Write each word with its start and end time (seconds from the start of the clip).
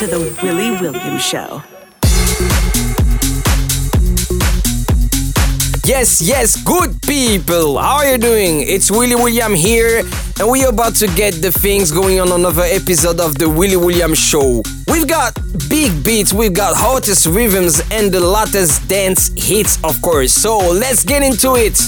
To 0.00 0.06
the 0.06 0.34
Willy 0.42 0.70
Williams 0.70 1.22
Show. 1.22 1.62
Yes, 5.84 6.22
yes, 6.22 6.56
good 6.64 7.02
people. 7.02 7.76
How 7.76 7.96
are 7.96 8.12
you 8.12 8.16
doing? 8.16 8.62
It's 8.62 8.90
Willy 8.90 9.14
William 9.14 9.54
here, 9.54 9.98
and 9.98 10.48
we're 10.48 10.70
about 10.70 10.94
to 10.96 11.06
get 11.08 11.42
the 11.42 11.52
things 11.52 11.92
going 11.92 12.18
on 12.18 12.32
another 12.32 12.62
episode 12.62 13.20
of 13.20 13.36
the 13.36 13.50
Willy 13.50 13.76
William 13.76 14.14
Show. 14.14 14.62
We've 14.88 15.06
got 15.06 15.38
big 15.68 16.02
beats, 16.02 16.32
we've 16.32 16.54
got 16.54 16.76
hottest 16.76 17.26
rhythms, 17.26 17.82
and 17.90 18.10
the 18.10 18.20
latest 18.20 18.88
dance 18.88 19.30
hits, 19.36 19.78
of 19.84 20.00
course. 20.00 20.32
So 20.32 20.56
let's 20.58 21.04
get 21.04 21.22
into 21.22 21.56
it. 21.56 21.78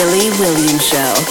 The 0.00 0.06
Williams 0.40 0.88
Show. 0.88 1.29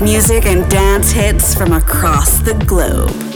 Music 0.00 0.46
and 0.46 0.70
dance 0.70 1.10
hits 1.10 1.56
from 1.56 1.72
across 1.72 2.38
the 2.38 2.54
globe. 2.66 3.31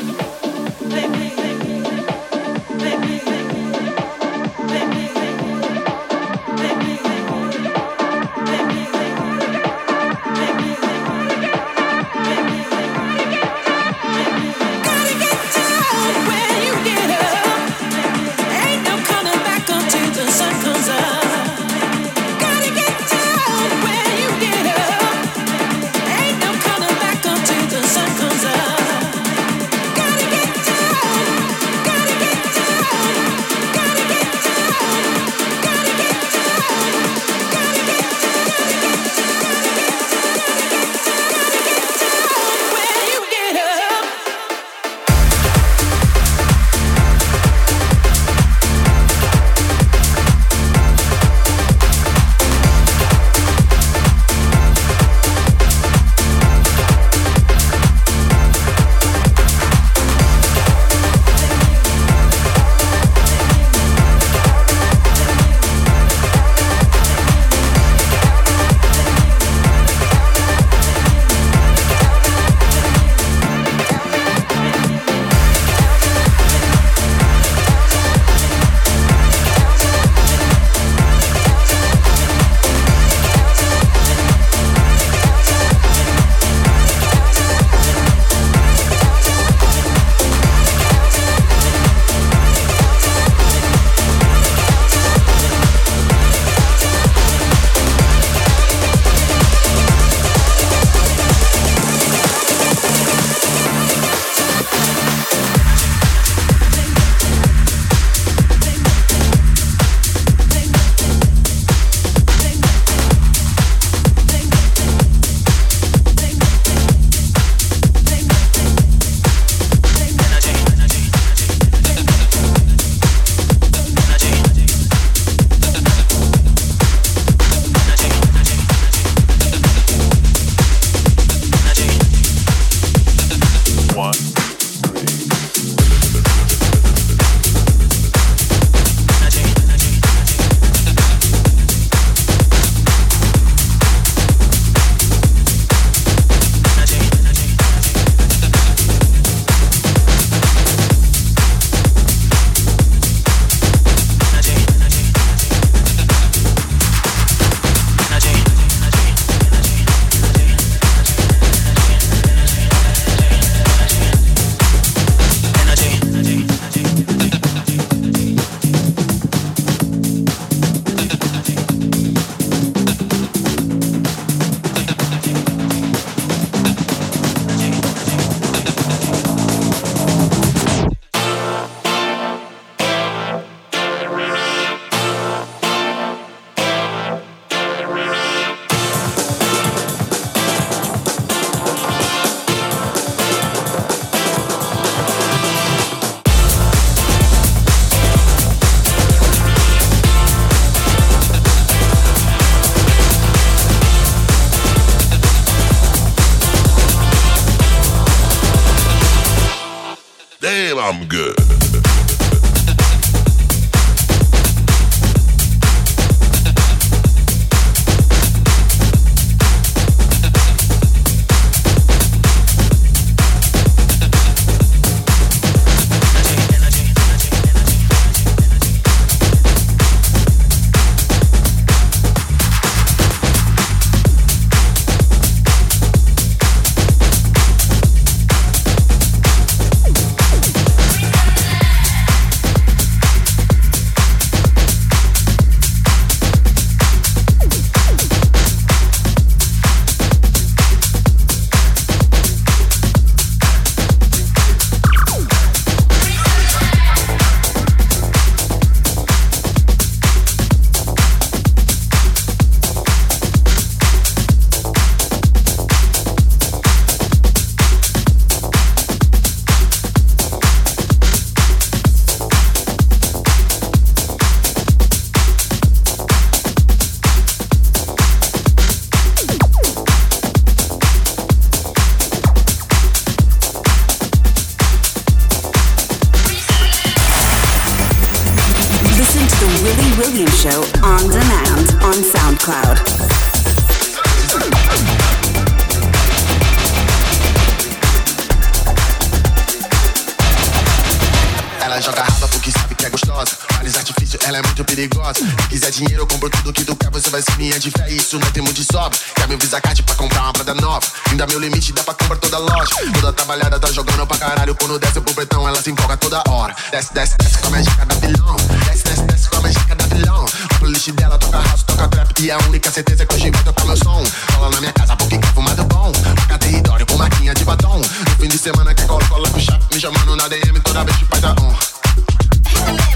Me 329.76 329.84
on 329.84 330.16
the 330.16 330.28
DM 330.30 330.58
toda 330.62 330.84
vez 330.84 330.98
de 330.98 331.04
pai 331.04 331.20
da 331.20 331.34
honra. 331.38 332.95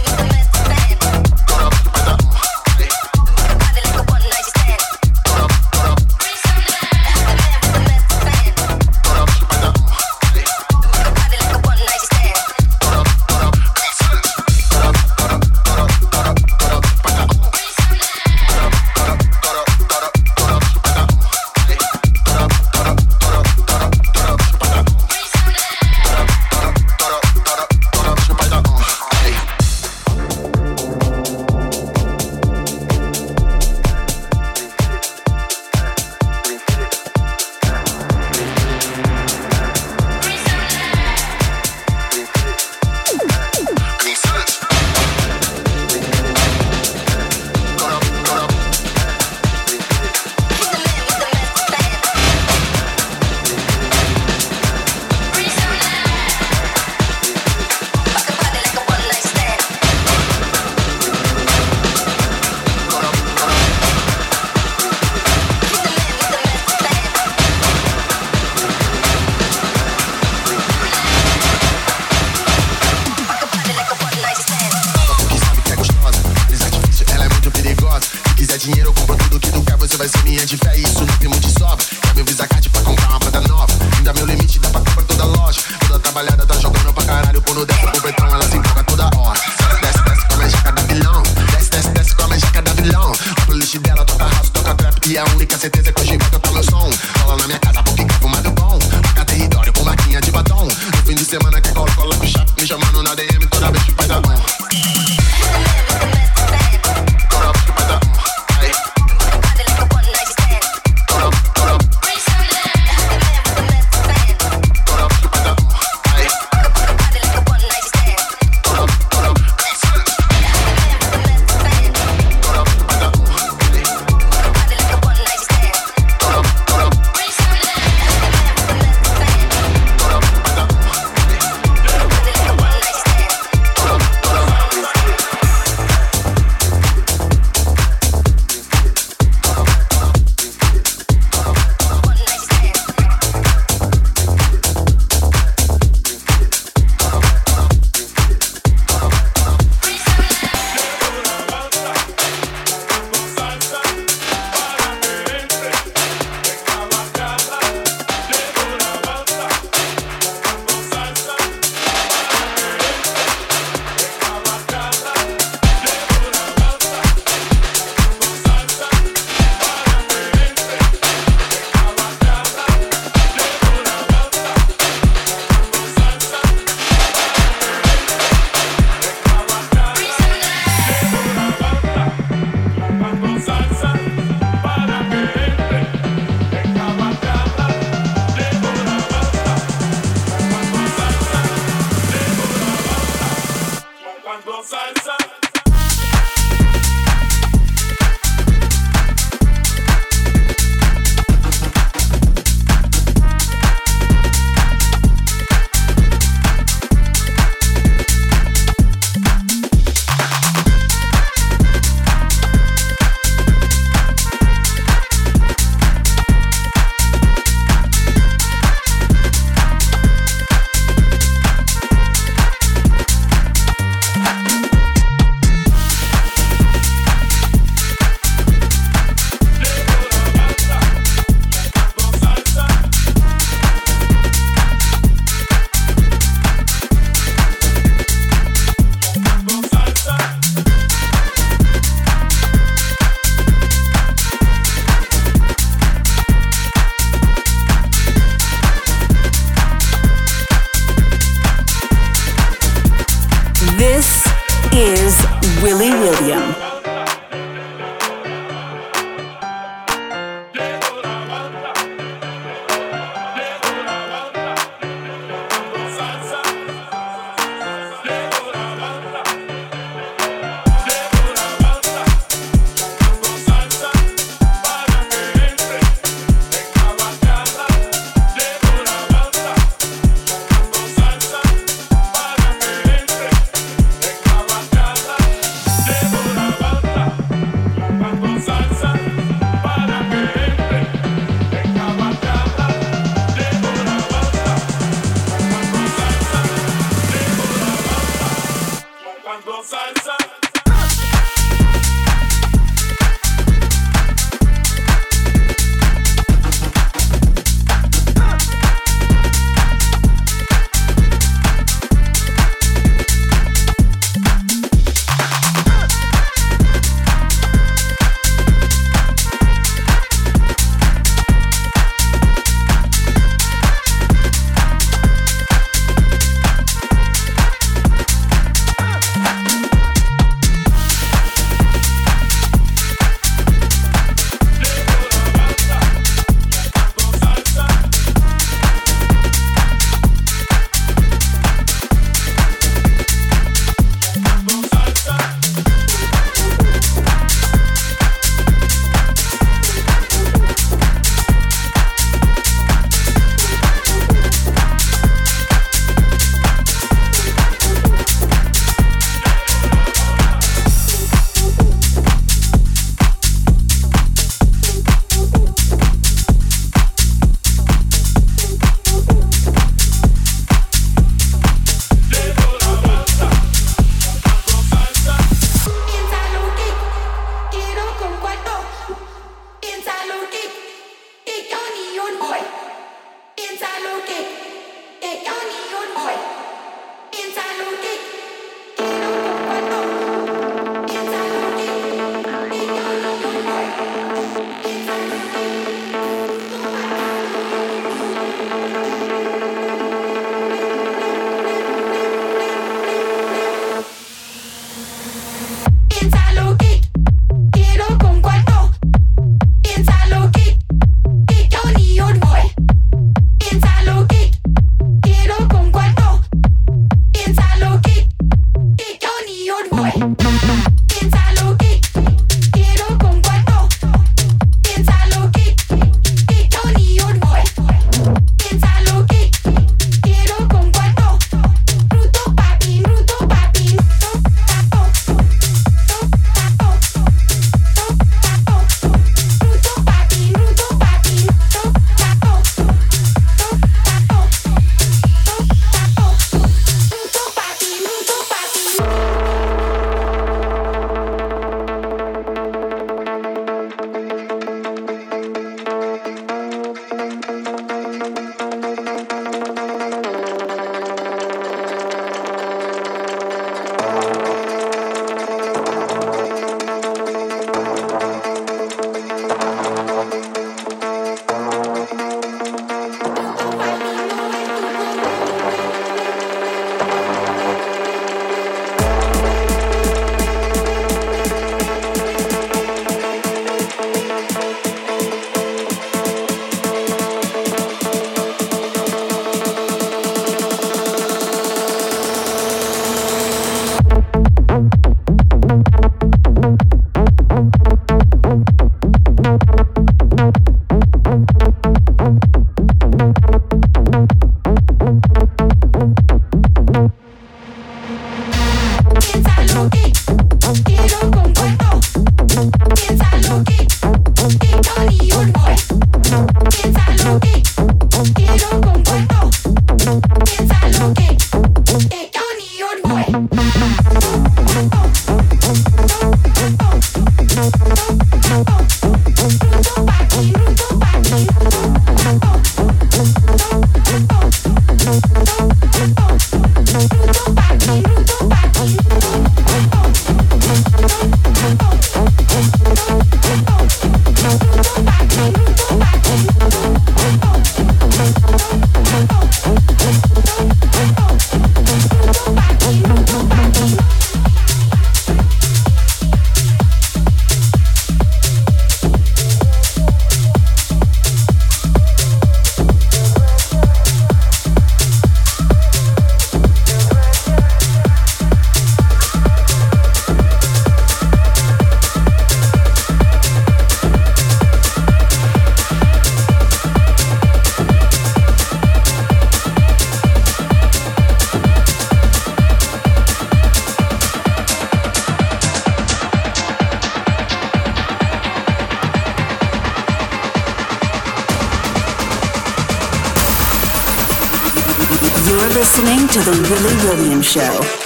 Show. 597.31 597.80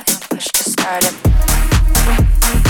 I 0.00 0.02
can 0.02 0.18
push 0.30 0.46
to 0.46 0.64
start 0.64 1.04
it. 1.04 2.69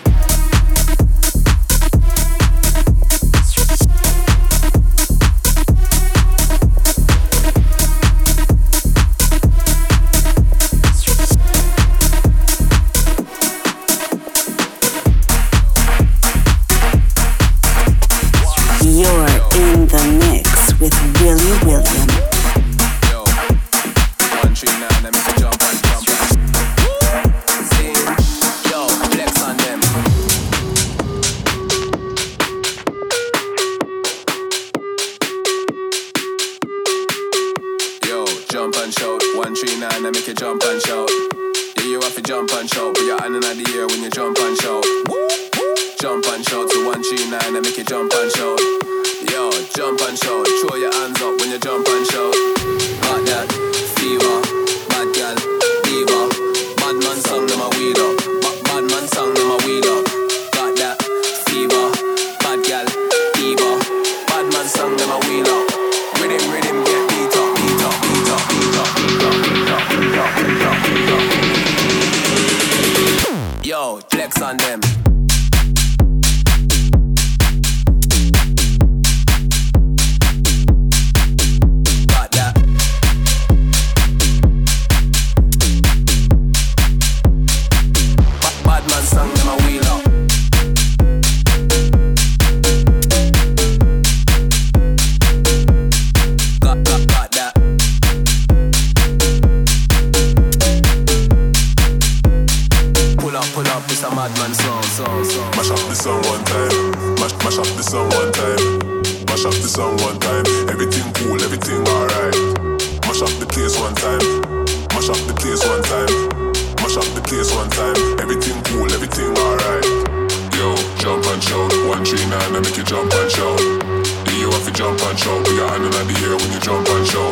Hanging 125.71 125.87
out 125.87 126.03
the 126.03 126.15
air 126.27 126.35
when 126.35 126.51
you 126.51 126.59
jump 126.59 126.83
and 126.83 127.07
show, 127.07 127.31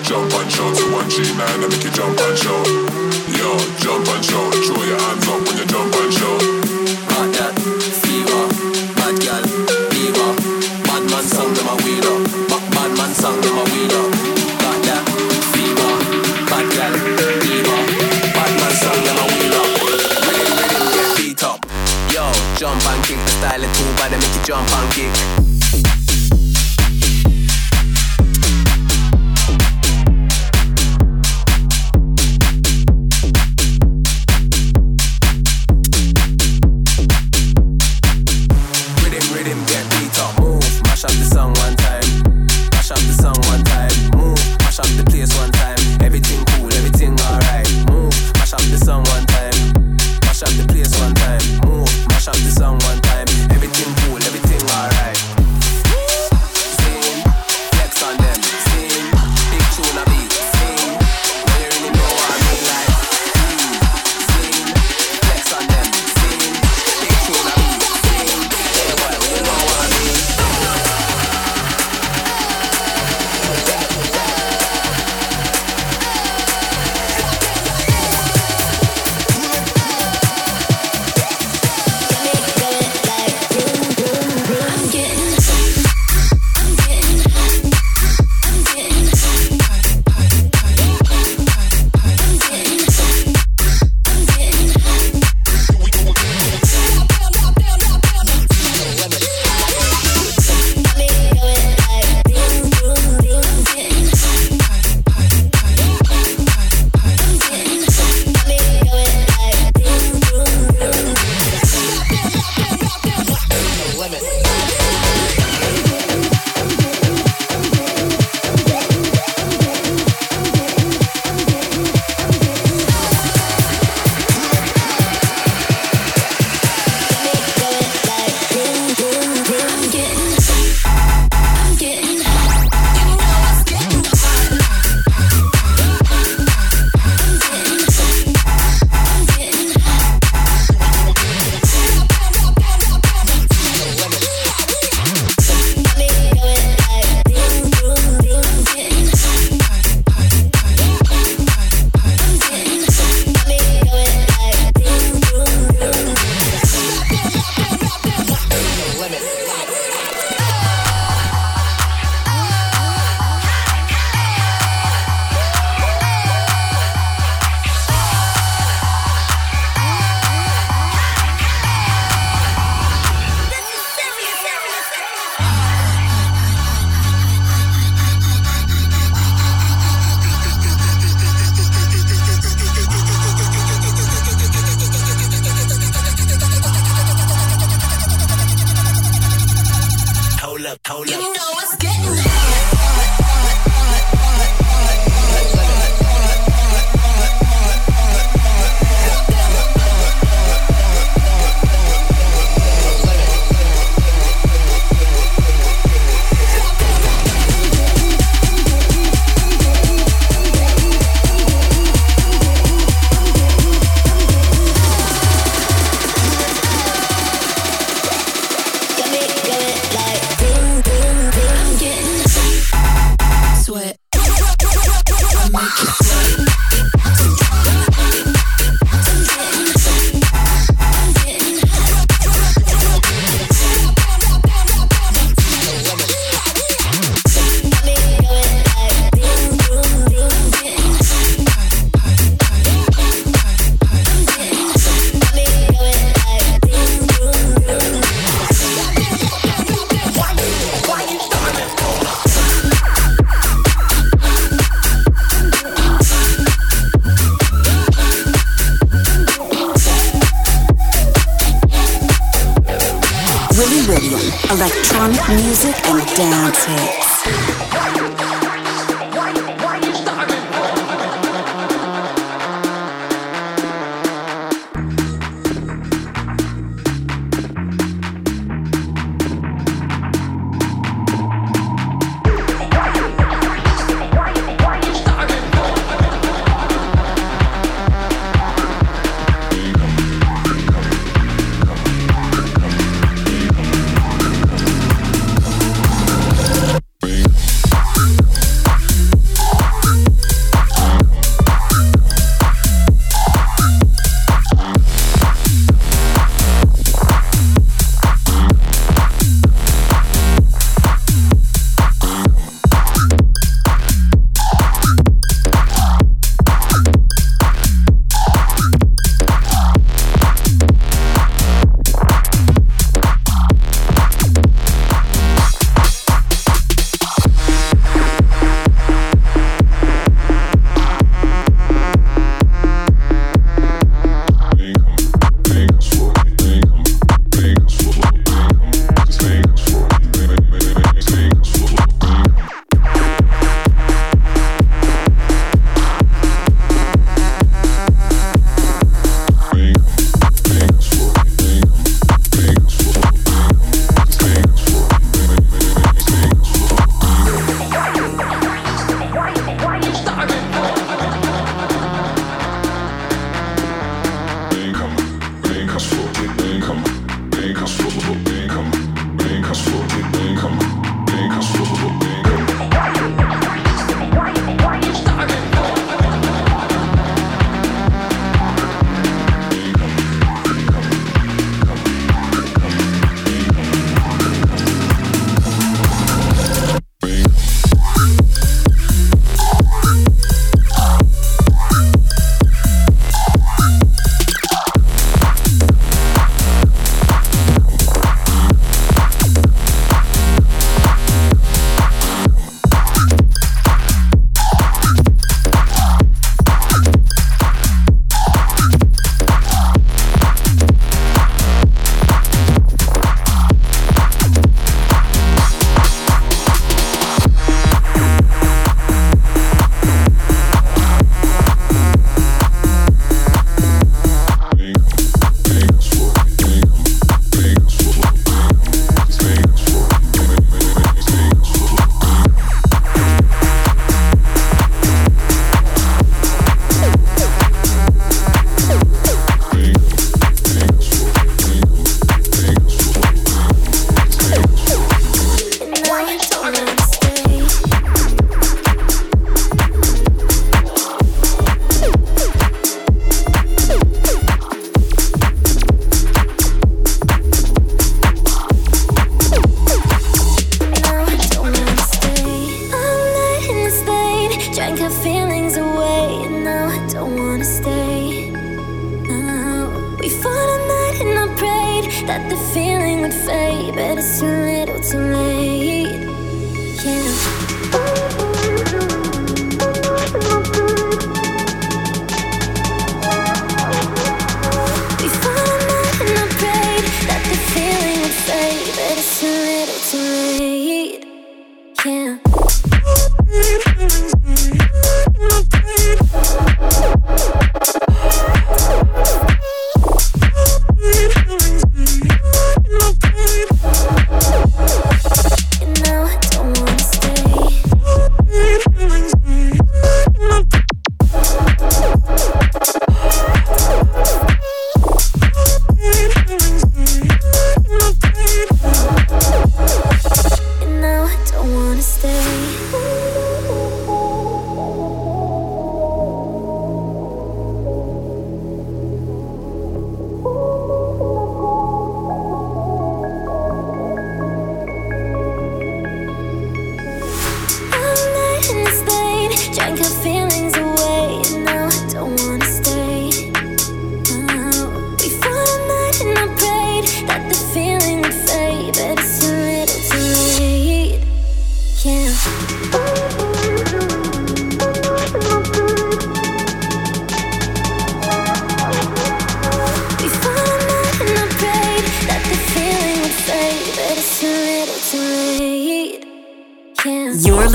Jump 0.00 0.32
and 0.32 0.48
show 0.48 0.64
to 0.72 0.84
1G9 0.96 1.44
and 1.60 1.68
make 1.68 1.84
you 1.84 1.92
jump 1.92 2.16
and 2.16 2.32
show. 2.40 2.56
Yo, 3.36 3.52
jump 3.84 4.08
and 4.08 4.24
show, 4.24 4.48
Throw 4.64 4.80
your 4.80 4.96
hands 4.96 5.28
up 5.28 5.36
when 5.44 5.60
you 5.60 5.68
jump 5.68 5.92
and 5.92 6.08
show. 6.08 6.40
Bad 7.04 7.28
gal, 7.36 7.52
fever. 8.00 8.44
Bad 8.96 9.20
gal, 9.20 9.44
fever. 9.92 10.30
Bad 10.88 11.04
man 11.12 11.24
song 11.28 11.52
them 11.52 11.68
a 11.68 11.76
weirdo. 11.84 12.16
Bad, 12.48 12.64
bad 12.72 12.90
man 12.96 13.12
song 13.12 13.36
them 13.44 13.60
a 13.60 13.64
weirdo. 13.76 14.02
Bad 14.64 14.78
gal, 14.88 15.04
fever. 15.52 15.92
Bad 16.48 16.64
gal, 16.72 16.94
fever. 17.44 17.78
Bad 18.32 18.52
man 18.56 18.72
song 18.72 19.00
them 19.04 19.20
a 19.20 19.24
weirdo. 19.36 19.62
Ready, 20.24 20.48
ready, 20.56 20.80
get 20.96 21.08
beat 21.12 21.42
up. 21.44 21.60
Yo, 22.08 22.24
jump 22.56 22.80
and 22.88 23.04
kick 23.04 23.20
the 23.20 23.32
style 23.36 23.60
and 23.60 23.72
two 23.76 23.84
by 24.00 24.08
them 24.08 24.16
make 24.16 24.32
you 24.32 24.42
jump 24.48 24.64
and 24.80 24.88
kick. 24.96 25.47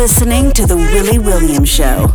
Listening 0.04 0.52
to 0.52 0.66
The 0.66 0.76
Willy 0.76 1.18
Williams 1.18 1.70
Show. 1.70 2.12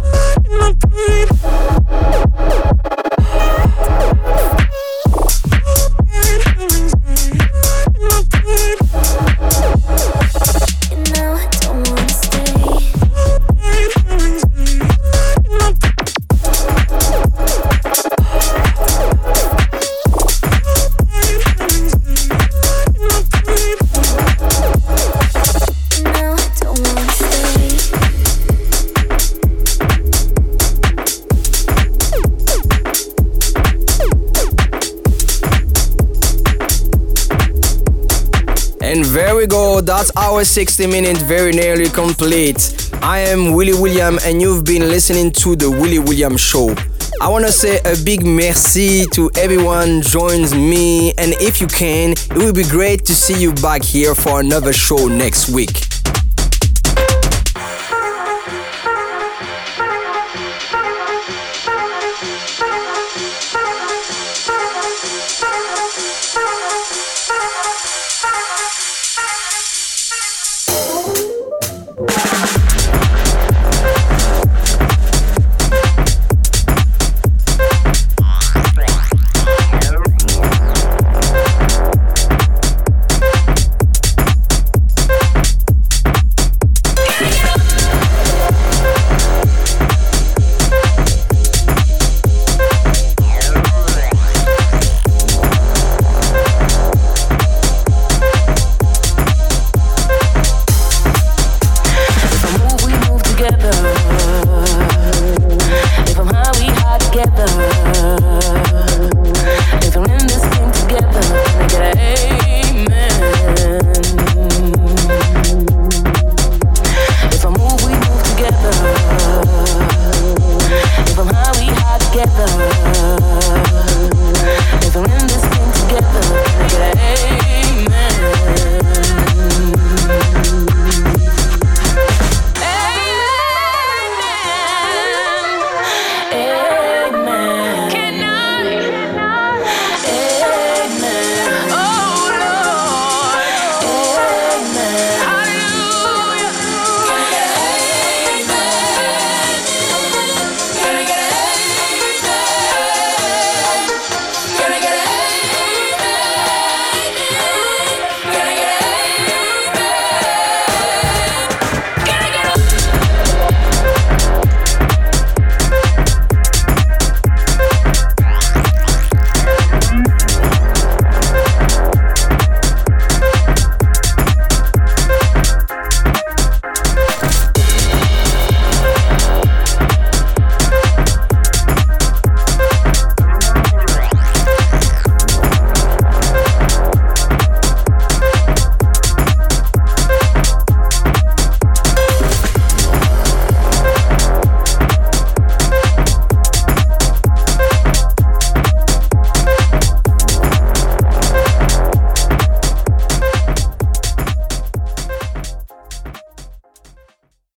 That's 39.89 40.15
our 40.19 40.45
60 40.45 40.87
minutes 40.87 41.23
very 41.23 41.51
nearly 41.51 41.89
complete. 41.89 42.91
I 43.01 43.21
am 43.21 43.55
Willy 43.55 43.73
William 43.73 44.19
and 44.23 44.43
you've 44.43 44.63
been 44.63 44.83
listening 44.83 45.31
to 45.41 45.57
the 45.57 45.71
Willy 45.71 45.99
William 45.99 46.37
Show. 46.37 46.75
I 47.23 47.29
want 47.29 47.47
to 47.47 47.53
say 47.53 47.81
a 47.87 47.97
big 48.05 48.23
merci 48.27 49.07
to 49.13 49.31
everyone 49.39 50.03
joins 50.03 50.55
me 50.55 51.15
and 51.17 51.33
if 51.41 51.63
you 51.63 51.67
can, 51.69 52.11
it 52.13 52.37
would 52.37 52.55
be 52.55 52.65
great 52.65 53.07
to 53.07 53.15
see 53.15 53.41
you 53.41 53.55
back 53.55 53.83
here 53.83 54.15
for 54.15 54.41
another 54.41 54.75
show 54.75 55.09
next 55.09 55.49
week. 55.49 55.88